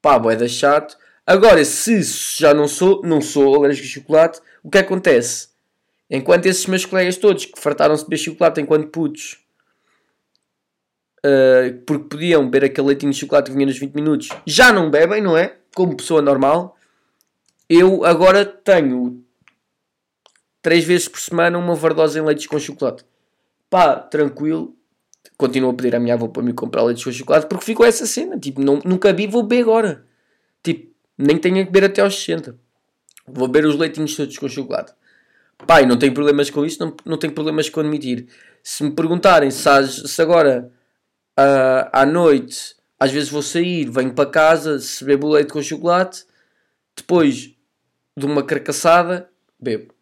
Pá, 0.03 0.19
boeda 0.19 0.49
chato. 0.49 0.97
Agora, 1.25 1.65
se 1.65 2.03
já 2.39 2.53
não 2.53 2.67
sou, 2.67 3.01
não 3.03 3.21
sou 3.21 3.55
alérgico 3.55 3.87
a 3.87 3.91
chocolate, 3.91 4.41
o 4.63 4.71
que 4.71 4.79
acontece? 4.79 5.54
Enquanto 6.11 6.47
esses 6.47 6.67
meus 6.67 6.85
colegas 6.85 7.17
todos 7.17 7.47
que 7.47 7.61
fartaram-se 7.61 8.05
de 8.05 8.11
beber 8.11 8.23
chocolate 8.23 8.61
enquanto 8.61 8.89
putos, 8.89 9.39
uh, 11.25 11.83
porque 11.87 12.09
podiam 12.09 12.45
beber 12.49 12.67
aquele 12.67 12.89
leitinho 12.89 13.13
de 13.13 13.19
chocolate 13.19 13.51
que 13.51 13.57
vinha 13.57 13.67
nos 13.67 13.79
20 13.79 13.95
minutos, 13.95 14.29
já 14.47 14.73
não 14.73 14.91
bebem, 14.91 15.23
não 15.23 15.37
é? 15.37 15.57
Como 15.75 15.97
pessoa 15.97 16.21
normal. 16.21 16.77
Eu 17.69 18.05
agora 18.05 18.45
tenho 18.45 19.25
três 20.61 20.85
vezes 20.85 21.09
por 21.09 21.21
semana 21.21 21.59
uma 21.59 21.73
overdose 21.73 22.19
em 22.19 22.23
leites 22.23 22.47
com 22.47 22.59
chocolate. 22.59 23.05
Pá, 23.71 23.97
tranquilo. 23.97 24.77
Continuo 25.37 25.71
a 25.71 25.75
pedir 25.75 25.97
à 25.97 25.99
minha 25.99 26.15
avó 26.15 26.29
para 26.29 26.43
me 26.43 26.53
comprar 26.53 26.83
leites 26.83 27.03
com 27.03 27.11
chocolate 27.11 27.47
porque 27.47 27.65
ficou 27.65 27.85
essa 27.85 28.07
cena. 28.07 28.39
Tipo, 28.39 28.61
não, 28.61 28.81
nunca 28.85 29.13
vi, 29.13 29.27
vou 29.27 29.43
beber 29.43 29.63
agora. 29.63 30.07
Tipo, 30.63 30.93
nem 31.17 31.39
tenho 31.39 31.57
que 31.57 31.73
beber 31.73 31.87
até 31.87 32.03
aos 32.03 32.15
60. 32.15 32.57
Vou 33.27 33.49
beber 33.49 33.67
os 33.67 33.77
leitinhos 33.77 34.15
todos 34.15 34.37
com 34.39 34.49
chocolate. 34.49 34.93
Pai, 35.67 35.87
não 35.87 35.99
tenho 35.99 36.13
problemas 36.13 36.51
com 36.51 36.65
isso, 36.65 36.79
não, 36.81 36.97
não 37.05 37.19
tenho 37.19 37.33
problemas 37.33 37.69
com 37.69 37.81
admitir. 37.81 38.29
Se 38.63 38.83
me 38.83 38.91
perguntarem 38.91 39.51
se, 39.51 39.69
se 40.09 40.23
agora 40.23 40.71
uh, 41.39 41.89
à 41.93 42.05
noite 42.05 42.77
às 42.99 43.11
vezes 43.11 43.29
vou 43.29 43.43
sair, 43.43 43.89
venho 43.91 44.15
para 44.15 44.31
casa, 44.31 44.79
se 44.79 45.05
bebo 45.05 45.29
leite 45.29 45.53
com 45.53 45.63
chocolate, 45.63 46.25
depois 46.97 47.55
de 48.17 48.27
uma 48.27 48.43
carcaçada, 48.43 49.29
bebo. 49.61 49.93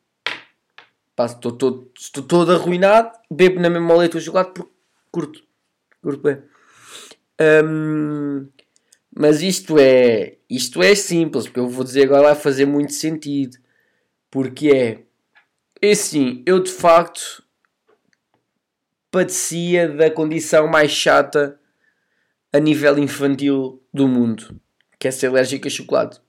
Pá, 1.17 1.27
estou 1.27 1.53
todo, 1.53 1.91
estou 1.99 2.23
todo 2.23 2.53
arruinado, 2.53 3.11
bebo 3.31 3.61
na 3.61 3.69
mesma 3.69 3.97
leite 3.97 4.13
com 4.13 4.21
chocolate 4.21 4.53
porque 4.53 4.73
curto. 5.11 5.43
Curto 6.03 6.23
bem. 6.23 6.43
Um, 7.65 8.49
mas 9.15 9.43
isto 9.43 9.79
é, 9.79 10.39
isto 10.49 10.83
é 10.83 10.95
simples, 10.95 11.45
porque 11.45 11.61
eu 11.61 11.69
vou 11.69 11.85
dizer 11.85 12.05
agora 12.05 12.23
vai 12.23 12.35
fazer 12.35 12.67
muito 12.67 12.93
sentido. 12.93 13.59
Porque 14.31 14.71
é, 14.71 15.03
é 15.83 15.91
assim, 15.91 16.45
eu 16.47 16.63
de 16.63 16.71
facto 16.71 17.43
padecia 19.11 19.89
da 19.89 20.09
condição 20.09 20.69
mais 20.69 20.93
chata 20.93 21.61
a 22.53 22.61
nível 22.61 22.99
infantil 22.99 23.83
do 23.93 24.07
mundo, 24.07 24.61
que 24.97 25.09
é 25.09 25.11
ser 25.11 25.27
alérgico 25.27 25.67
a 25.67 25.71
chocolate. 25.71 26.21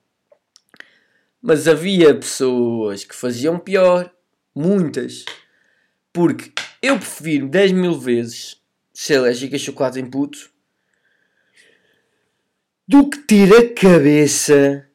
Mas 1.40 1.68
havia 1.68 2.16
pessoas 2.16 3.04
que 3.04 3.14
faziam 3.14 3.60
pior, 3.60 4.12
muitas, 4.56 5.24
porque 6.12 6.52
eu 6.82 6.98
prefiro 6.98 7.48
10 7.48 7.74
mil 7.74 8.00
vezes 8.00 8.60
ser 8.92 9.18
alérgico 9.18 9.56
a 9.56 9.60
chocolate 9.60 10.00
em 10.00 10.10
puto 10.10 10.52
do 12.88 13.08
que 13.08 13.20
ter 13.20 13.54
a 13.54 13.74
cabeça, 13.74 14.90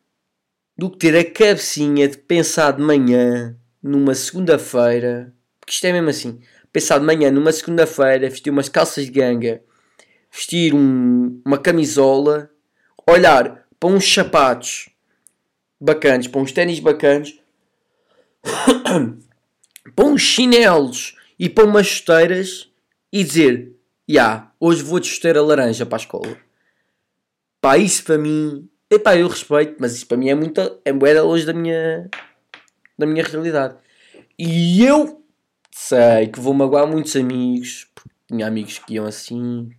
do 0.76 0.90
que 0.90 0.98
ter 0.98 1.16
a 1.16 1.24
cabecinha 1.24 2.08
de 2.08 2.18
pensar 2.18 2.72
de 2.72 2.82
manhã, 2.82 3.56
numa 3.88 4.14
segunda-feira, 4.14 5.32
porque 5.60 5.72
isto 5.72 5.86
é 5.86 5.92
mesmo 5.92 6.10
assim, 6.10 6.40
pensar 6.72 6.98
de 6.98 7.04
manhã 7.04 7.30
numa 7.30 7.52
segunda-feira, 7.52 8.28
vestir 8.28 8.50
umas 8.50 8.68
calças 8.68 9.06
de 9.06 9.10
ganga, 9.10 9.62
vestir 10.30 10.74
um, 10.74 11.40
uma 11.44 11.58
camisola, 11.58 12.50
olhar 13.06 13.66
para 13.80 13.88
uns 13.88 14.12
sapatos 14.12 14.90
bacanas, 15.80 16.26
para 16.26 16.40
uns 16.40 16.52
ténis 16.52 16.80
bacanas, 16.80 17.38
para 19.94 20.04
uns 20.04 20.22
chinelos 20.22 21.16
e 21.38 21.48
para 21.48 21.64
umas 21.64 21.86
chuteiras 21.86 22.70
e 23.12 23.24
dizer: 23.24 23.72
Ya, 24.08 24.22
yeah, 24.22 24.52
hoje 24.60 24.82
vou 24.82 25.00
de 25.00 25.06
chuteira 25.06 25.42
laranja 25.42 25.86
para 25.86 25.96
a 25.96 26.00
escola. 26.00 26.36
Pá, 27.60 27.78
isso 27.78 28.04
para 28.04 28.18
mim. 28.18 28.68
Epá, 28.90 29.16
eu 29.16 29.28
respeito, 29.28 29.76
mas 29.78 29.94
isso 29.94 30.06
para 30.06 30.16
mim 30.16 30.28
é 30.28 30.34
muito. 30.34 30.60
É 30.84 30.92
longe 30.92 31.44
da 31.44 31.52
minha. 31.52 32.08
Da 32.98 33.06
minha 33.06 33.22
realidade. 33.22 33.76
E 34.38 34.84
eu 34.84 35.22
sei 35.70 36.26
que 36.26 36.40
vou 36.40 36.52
magoar 36.52 36.86
muitos 36.86 37.14
amigos, 37.16 37.86
porque 37.94 38.10
tinha 38.26 38.46
amigos 38.46 38.78
que 38.78 38.94
iam 38.94 39.06
assim. 39.06 39.70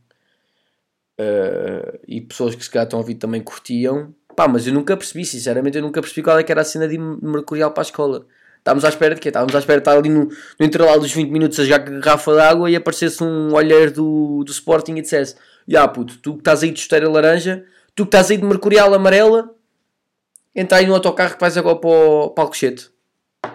Uh, 1.19 1.99
e 2.07 2.21
pessoas 2.21 2.55
que 2.55 2.63
se 2.63 2.69
calhar 2.69 2.85
estão 2.85 2.99
a 2.99 3.01
ouvir 3.01 3.15
também 3.15 3.41
curtiam. 3.41 4.13
Pá, 4.35 4.47
mas 4.47 4.65
eu 4.65 4.73
nunca 4.73 4.95
percebi, 4.95 5.25
sinceramente, 5.25 5.77
eu 5.77 5.81
nunca 5.81 6.01
percebi 6.01 6.23
qual 6.23 6.39
é 6.39 6.43
que 6.43 6.51
era 6.51 6.61
a 6.61 6.63
cena 6.63 6.87
de 6.87 6.97
mercurial 6.97 7.71
para 7.71 7.81
a 7.81 7.83
escola. 7.83 8.25
Estávamos 8.59 8.85
à 8.85 8.89
espera 8.89 9.15
de 9.15 9.21
quê? 9.21 9.29
Estávamos 9.29 9.55
à 9.55 9.59
espera 9.59 9.79
de 9.79 9.81
estar 9.81 9.97
ali 9.97 10.09
no, 10.09 10.29
no 10.59 10.65
intervalo 10.65 11.01
dos 11.01 11.11
20 11.11 11.29
minutos 11.29 11.59
a 11.59 11.63
jogar 11.63 11.79
garrafa 11.79 12.33
de 12.33 12.39
água 12.39 12.69
e 12.69 12.75
aparecesse 12.75 13.23
um 13.23 13.53
olheiro 13.53 13.91
do, 13.91 14.43
do 14.43 14.51
Sporting 14.51 14.95
e 14.95 15.01
dissesse: 15.01 15.35
Ya 15.67 15.87
puto, 15.87 16.17
tu 16.19 16.33
que 16.33 16.39
estás 16.39 16.63
aí 16.63 16.71
de 16.71 16.79
esteira 16.79 17.09
laranja, 17.09 17.65
tu 17.95 18.03
que 18.03 18.09
estás 18.09 18.29
aí 18.31 18.37
de 18.37 18.45
mercurial 18.45 18.93
amarela, 18.93 19.53
entra 20.55 20.77
aí 20.77 20.85
no 20.85 20.93
autocarro 20.93 21.35
que 21.35 21.41
vais 21.41 21.57
agora 21.57 21.77
para 21.77 21.89
o, 21.89 22.29
para 22.31 22.45
o. 22.45 22.51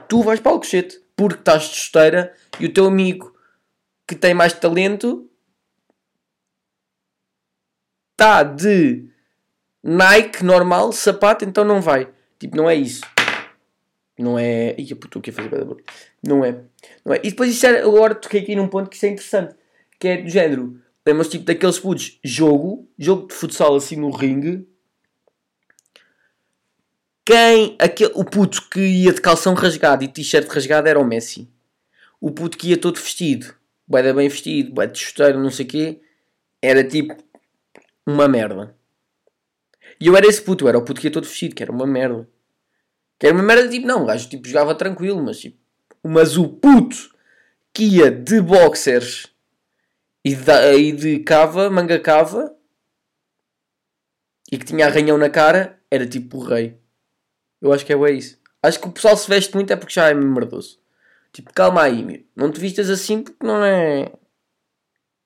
Tu 0.09 0.23
vais 0.23 0.41
para 0.41 0.53
o 0.53 0.55
Alcochete 0.55 1.03
porque 1.17 1.41
estás 1.41 1.65
de 1.65 1.77
esteira 1.77 2.35
e 2.59 2.67
o 2.67 2.73
teu 2.73 2.87
amigo 2.87 3.35
que 4.07 4.15
tem 4.15 4.35
mais 4.35 4.53
talento 4.53 5.31
está 8.13 8.43
de 8.43 9.09
Nike 9.83 10.45
normal, 10.45 10.93
sapato, 10.93 11.45
então 11.45 11.65
não 11.65 11.81
vai. 11.81 12.09
Tipo, 12.39 12.57
não 12.57 12.69
é 12.69 12.75
isso. 12.75 13.03
Não 14.19 14.39
é. 14.39 14.75
Ih, 14.79 14.95
puto, 14.95 15.19
o 15.19 15.23
que 15.23 15.33
fazer 15.33 15.51
Não 16.23 16.45
é. 16.45 16.61
Não 17.05 17.13
é. 17.13 17.21
E 17.23 17.31
depois 17.31 17.51
isso 17.51 17.67
é. 17.67 17.81
Agora 17.81 18.15
toquei 18.15 18.41
aqui 18.41 18.55
num 18.55 18.69
ponto 18.69 18.89
que 18.89 18.97
isso 18.97 19.07
é 19.07 19.11
interessante. 19.11 19.55
Que 19.99 20.09
é 20.09 20.17
do 20.23 20.29
género. 20.31 20.81
Lembras 21.07 21.29
tipo 21.29 21.45
daqueles 21.45 21.79
putos 21.79 22.19
jogo, 22.25 22.89
jogo 22.99 23.29
de 23.29 23.35
futsal 23.35 23.77
assim 23.77 23.97
no 23.97 24.11
ringue. 24.11 24.67
Quem. 27.25 27.76
Aquele, 27.78 28.12
o 28.14 28.25
puto 28.25 28.69
que 28.69 28.81
ia 28.81 29.12
de 29.12 29.21
calção 29.21 29.54
rasgado 29.54 30.04
e 30.04 30.09
t-shirt 30.09 30.47
rasgado 30.49 30.88
era 30.88 31.00
o 31.00 31.04
Messi. 31.04 31.49
O 32.21 32.31
puto 32.31 32.57
que 32.57 32.71
ia 32.71 32.76
todo 32.76 32.99
vestido, 32.99 33.54
bem 33.87 34.02
bem 34.14 34.28
vestido, 34.28 34.75
bem 34.75 34.90
de 34.90 34.99
chuteiro, 34.99 35.38
não 35.38 35.50
sei 35.50 35.64
o 35.64 35.69
quê, 35.69 36.00
era 36.62 36.83
tipo 36.83 37.16
uma 38.07 38.28
merda. 38.28 38.75
E 40.00 40.07
eu 40.07 40.16
era 40.16 40.26
esse 40.26 40.40
puto, 40.43 40.64
eu 40.64 40.69
era 40.69 40.78
o 40.78 40.85
puto 40.85 41.00
que 41.00 41.07
ia 41.07 41.12
todo 41.12 41.26
vestido, 41.26 41.54
que 41.54 41.62
era 41.62 41.73
uma 41.73 41.87
merda. 41.87 42.28
Que 43.19 43.26
era 43.26 43.35
uma 43.35 43.45
merda 43.45 43.69
tipo, 43.69 43.87
não, 43.87 44.02
o 44.02 44.07
gajo 44.07 44.28
tipo, 44.28 44.47
jogava 44.47 44.75
tranquilo, 44.75 45.23
mas 45.23 45.38
tipo. 45.38 45.59
Mas 46.02 46.37
o 46.37 46.49
puto 46.49 47.14
que 47.73 47.85
ia 47.85 48.11
de 48.11 48.40
boxers 48.40 49.26
e 50.25 50.35
de, 50.35 50.76
e 50.78 50.93
de 50.93 51.19
cava, 51.21 51.71
manga 51.71 51.99
cava, 51.99 52.54
e 54.50 54.59
que 54.59 54.64
tinha 54.64 54.87
arranhão 54.87 55.19
na 55.19 55.28
cara, 55.31 55.81
era 55.90 56.07
tipo 56.07 56.38
o 56.38 56.45
rei. 56.45 56.78
Eu 57.64 57.73
acho 57.73 57.87
que 57.87 57.94
é 57.94 58.11
isso. 58.12 58.38
Acho 58.62 58.78
que 58.78 58.88
o 58.88 58.92
pessoal 58.92 59.16
se 59.16 59.26
veste 59.26 59.54
muito 59.54 59.73
é 59.73 59.76
porque 59.76 59.94
já 59.94 60.11
é 60.11 60.14
merdoso. 60.14 60.78
Tipo, 61.33 61.50
calma 61.54 61.83
aí, 61.83 62.04
meu. 62.04 62.23
Não 62.37 62.52
te 62.52 62.61
vistas 62.61 62.90
assim 62.90 63.23
porque 63.23 63.44
não 63.44 63.64
é. 63.64 64.12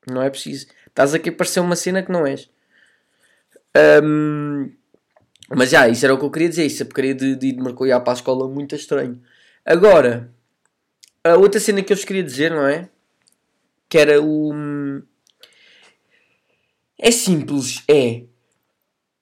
Não 0.09 0.21
é 0.21 0.29
preciso. 0.29 0.67
Estás 0.87 1.13
aqui 1.13 1.27
a 1.27 1.33
parecer 1.33 1.59
uma 1.59 1.75
cena 1.75 2.01
que 2.01 2.09
não 2.09 2.25
és. 2.25 2.49
Um, 4.01 4.71
mas 5.49 5.69
já, 5.71 5.89
isso 5.89 6.05
era 6.05 6.13
o 6.13 6.17
que 6.17 6.23
eu 6.23 6.31
queria 6.31 6.47
dizer. 6.47 6.65
Isso 6.65 6.81
a 6.81 6.85
porcaria 6.85 7.13
de, 7.13 7.35
de 7.35 7.47
ir 7.47 7.51
de 7.51 7.61
mergulhar 7.61 8.01
para 8.01 8.13
a 8.13 8.15
escola 8.15 8.47
muito 8.47 8.73
estranho. 8.73 9.21
Agora, 9.65 10.33
a 11.21 11.35
outra 11.35 11.59
cena 11.59 11.83
que 11.83 11.91
eu 11.91 11.97
vos 11.97 12.05
queria 12.05 12.23
dizer, 12.23 12.51
não 12.51 12.65
é? 12.65 12.89
Que 13.89 13.97
era 13.97 14.21
o. 14.21 14.53
É 16.97 17.11
simples, 17.11 17.83
é. 17.85 18.23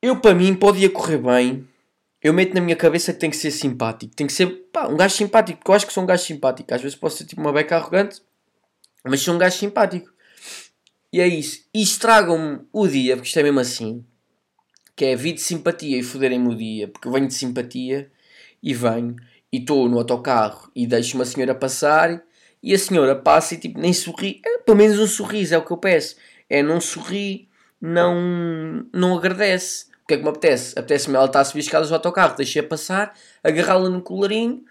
Eu, 0.03 0.19
para 0.19 0.35
mim, 0.35 0.53
podia 0.53 0.89
correr 0.91 1.17
bem. 1.17 1.66
Eu 2.27 2.33
meto 2.33 2.53
na 2.53 2.61
minha 2.61 2.75
cabeça 2.75 3.13
que 3.13 3.19
tem 3.19 3.29
que 3.29 3.37
ser 3.37 3.51
simpático. 3.51 4.13
Tem 4.15 4.27
que 4.27 4.33
ser 4.33 4.47
pá, 4.71 4.87
um 4.87 4.97
gajo 4.97 5.15
simpático. 5.15 5.59
Porque 5.59 5.71
eu 5.71 5.75
acho 5.75 5.87
que 5.87 5.93
sou 5.93 6.03
um 6.03 6.05
gajo 6.05 6.23
simpático. 6.23 6.73
Às 6.73 6.81
vezes 6.81 6.97
posso 6.97 7.17
ser 7.17 7.25
tipo 7.25 7.39
uma 7.39 7.53
beca 7.53 7.77
arrogante. 7.77 8.21
Mas 9.03 9.21
sou 9.21 9.33
um 9.33 9.37
gajo 9.37 9.57
simpático. 9.57 10.11
E 11.13 11.21
é 11.21 11.27
isso. 11.27 11.61
E 11.73 11.81
estragam-me 11.81 12.59
o 12.73 12.87
dia, 12.87 13.15
porque 13.15 13.27
isto 13.27 13.39
é 13.39 13.43
mesmo 13.43 13.59
assim 13.59 14.05
que 14.97 15.05
é 15.05 15.15
vir 15.15 15.33
de 15.33 15.41
simpatia 15.41 15.95
e 15.99 16.01
foderem-me 16.01 16.47
o 16.49 16.57
dia, 16.57 16.87
porque 16.87 17.07
eu 17.07 17.11
venho 17.11 17.27
de 17.27 17.33
simpatia 17.35 18.11
e 18.63 18.73
venho 18.73 19.15
e 19.53 19.57
estou 19.57 19.87
no 19.87 19.99
autocarro 19.99 20.71
e 20.75 20.87
deixo 20.87 21.15
uma 21.15 21.23
senhora 21.23 21.53
passar 21.53 22.23
e 22.63 22.73
a 22.73 22.79
senhora 22.79 23.15
passa 23.15 23.53
e 23.53 23.57
tipo 23.59 23.79
nem 23.79 23.93
sorri, 23.93 24.41
é, 24.43 24.57
pelo 24.57 24.75
menos 24.75 24.97
um 24.97 25.05
sorriso 25.05 25.53
é 25.53 25.57
o 25.59 25.63
que 25.63 25.71
eu 25.71 25.77
peço, 25.77 26.15
é 26.49 26.63
não 26.63 26.81
sorri, 26.81 27.47
não, 27.79 28.87
não 28.91 29.15
agradece. 29.15 29.85
Que 30.07 30.13
é 30.13 30.17
que 30.17 30.23
me 30.23 30.29
apetece? 30.29 30.77
Apetece-me 30.77 31.15
ela 31.15 31.25
estar 31.25 31.41
a 31.41 31.45
subir 31.45 31.59
escadas 31.59 31.89
do 31.89 31.95
autocarro, 31.95 32.35
deixei-a 32.35 32.65
passar, 32.65 33.13
agarrá-la 33.43 33.89
no 33.89 34.01
colarinho, 34.01 34.63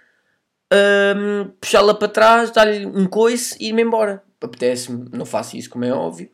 hum, 0.72 1.50
puxá-la 1.60 1.94
para 1.94 2.08
trás, 2.08 2.50
dar-lhe 2.50 2.86
um 2.86 3.06
coice 3.06 3.56
e 3.60 3.68
ir-me 3.68 3.82
embora. 3.82 4.22
Apetece-me, 4.40 5.08
não 5.12 5.26
faço 5.26 5.56
isso 5.56 5.68
como 5.70 5.84
é 5.84 5.92
óbvio, 5.92 6.30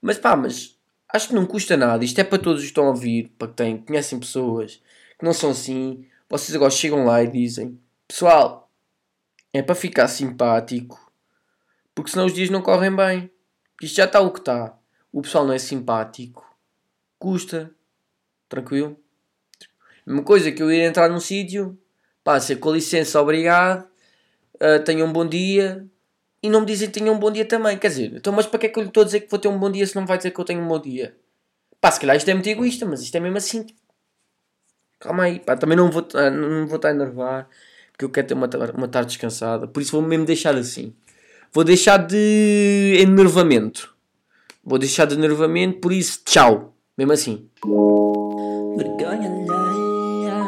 mas 0.00 0.18
pá, 0.18 0.34
mas 0.34 0.76
acho 1.12 1.28
que 1.28 1.34
não 1.34 1.46
custa 1.46 1.76
nada. 1.76 2.04
Isto 2.04 2.20
é 2.20 2.24
para 2.24 2.38
todos 2.38 2.62
que 2.62 2.68
estão 2.68 2.86
a 2.86 2.90
ouvir, 2.90 3.32
para 3.38 3.48
que 3.48 3.54
têm, 3.54 3.78
conhecem 3.78 4.18
pessoas 4.18 4.80
que 5.18 5.24
não 5.24 5.32
são 5.32 5.50
assim. 5.50 6.06
Vocês 6.28 6.54
agora 6.54 6.70
chegam 6.70 7.04
lá 7.04 7.22
e 7.22 7.28
dizem: 7.28 7.78
Pessoal, 8.08 8.70
é 9.52 9.62
para 9.62 9.74
ficar 9.74 10.08
simpático, 10.08 11.12
porque 11.94 12.10
senão 12.10 12.26
os 12.26 12.32
dias 12.32 12.50
não 12.50 12.62
correm 12.62 12.94
bem. 12.94 13.30
Isto 13.82 13.96
já 13.96 14.04
está 14.04 14.20
o 14.20 14.30
que 14.30 14.40
está. 14.40 14.76
o 15.12 15.22
pessoal 15.22 15.46
não 15.46 15.54
é 15.54 15.58
simpático, 15.58 16.44
custa, 17.18 17.74
tranquilo. 18.50 18.98
Uma 20.06 20.22
coisa 20.22 20.52
que 20.52 20.62
eu 20.62 20.70
ir 20.70 20.82
entrar 20.82 21.08
num 21.08 21.20
sítio, 21.20 21.78
pá, 22.22 22.38
ser 22.38 22.56
com 22.56 22.72
licença, 22.72 23.20
obrigado, 23.20 23.86
uh, 24.56 24.84
tenham 24.84 25.08
um 25.08 25.12
bom 25.12 25.26
dia, 25.26 25.86
e 26.42 26.50
não 26.50 26.60
me 26.60 26.66
dizem 26.66 26.88
que 26.90 26.98
tenham 26.98 27.14
um 27.14 27.18
bom 27.18 27.30
dia 27.30 27.44
também. 27.44 27.78
Quer 27.78 27.88
dizer, 27.88 28.12
então, 28.16 28.32
mas 28.32 28.46
para 28.46 28.58
que 28.58 28.66
é 28.66 28.68
que 28.68 28.78
eu 28.78 28.82
lhe 28.82 28.88
estou 28.88 29.02
a 29.02 29.04
dizer 29.04 29.20
que 29.20 29.30
vou 29.30 29.38
ter 29.38 29.48
um 29.48 29.58
bom 29.58 29.70
dia 29.70 29.86
se 29.86 29.94
não 29.94 30.04
vai 30.06 30.16
dizer 30.16 30.30
que 30.32 30.40
eu 30.40 30.44
tenho 30.44 30.60
um 30.60 30.68
bom 30.68 30.80
dia? 30.80 31.16
Pá, 31.80 31.90
se 31.90 32.00
calhar 32.00 32.16
isto 32.16 32.28
é 32.28 32.34
muito 32.34 32.48
egoísta, 32.48 32.84
mas 32.84 33.00
isto 33.00 33.14
é 33.14 33.20
mesmo 33.20 33.38
assim. 33.38 33.66
Calma 34.98 35.24
aí, 35.24 35.38
pá, 35.38 35.56
também 35.56 35.76
não 35.76 35.90
vou, 35.90 36.06
ah, 36.14 36.30
não 36.30 36.66
vou 36.66 36.76
estar 36.76 36.88
a 36.88 36.92
enervar, 36.92 37.48
porque 37.92 38.04
eu 38.04 38.10
quero 38.10 38.26
ter 38.26 38.34
uma, 38.34 38.48
uma 38.74 38.88
tarde 38.88 39.08
descansada, 39.08 39.66
por 39.66 39.80
isso 39.80 39.92
vou 39.92 40.02
mesmo 40.02 40.26
deixar 40.26 40.54
assim. 40.56 40.94
Vou 41.52 41.64
deixar 41.64 41.96
de 41.96 42.96
enervamento. 43.00 43.94
Vou 44.62 44.78
deixar 44.78 45.06
de 45.06 45.14
enervamento, 45.14 45.80
por 45.80 45.92
isso, 45.92 46.20
tchau. 46.24 46.74
Mesmo 46.96 47.12
assim. 47.12 47.48
Vergonha 48.80 49.28
alheia. 49.28 50.40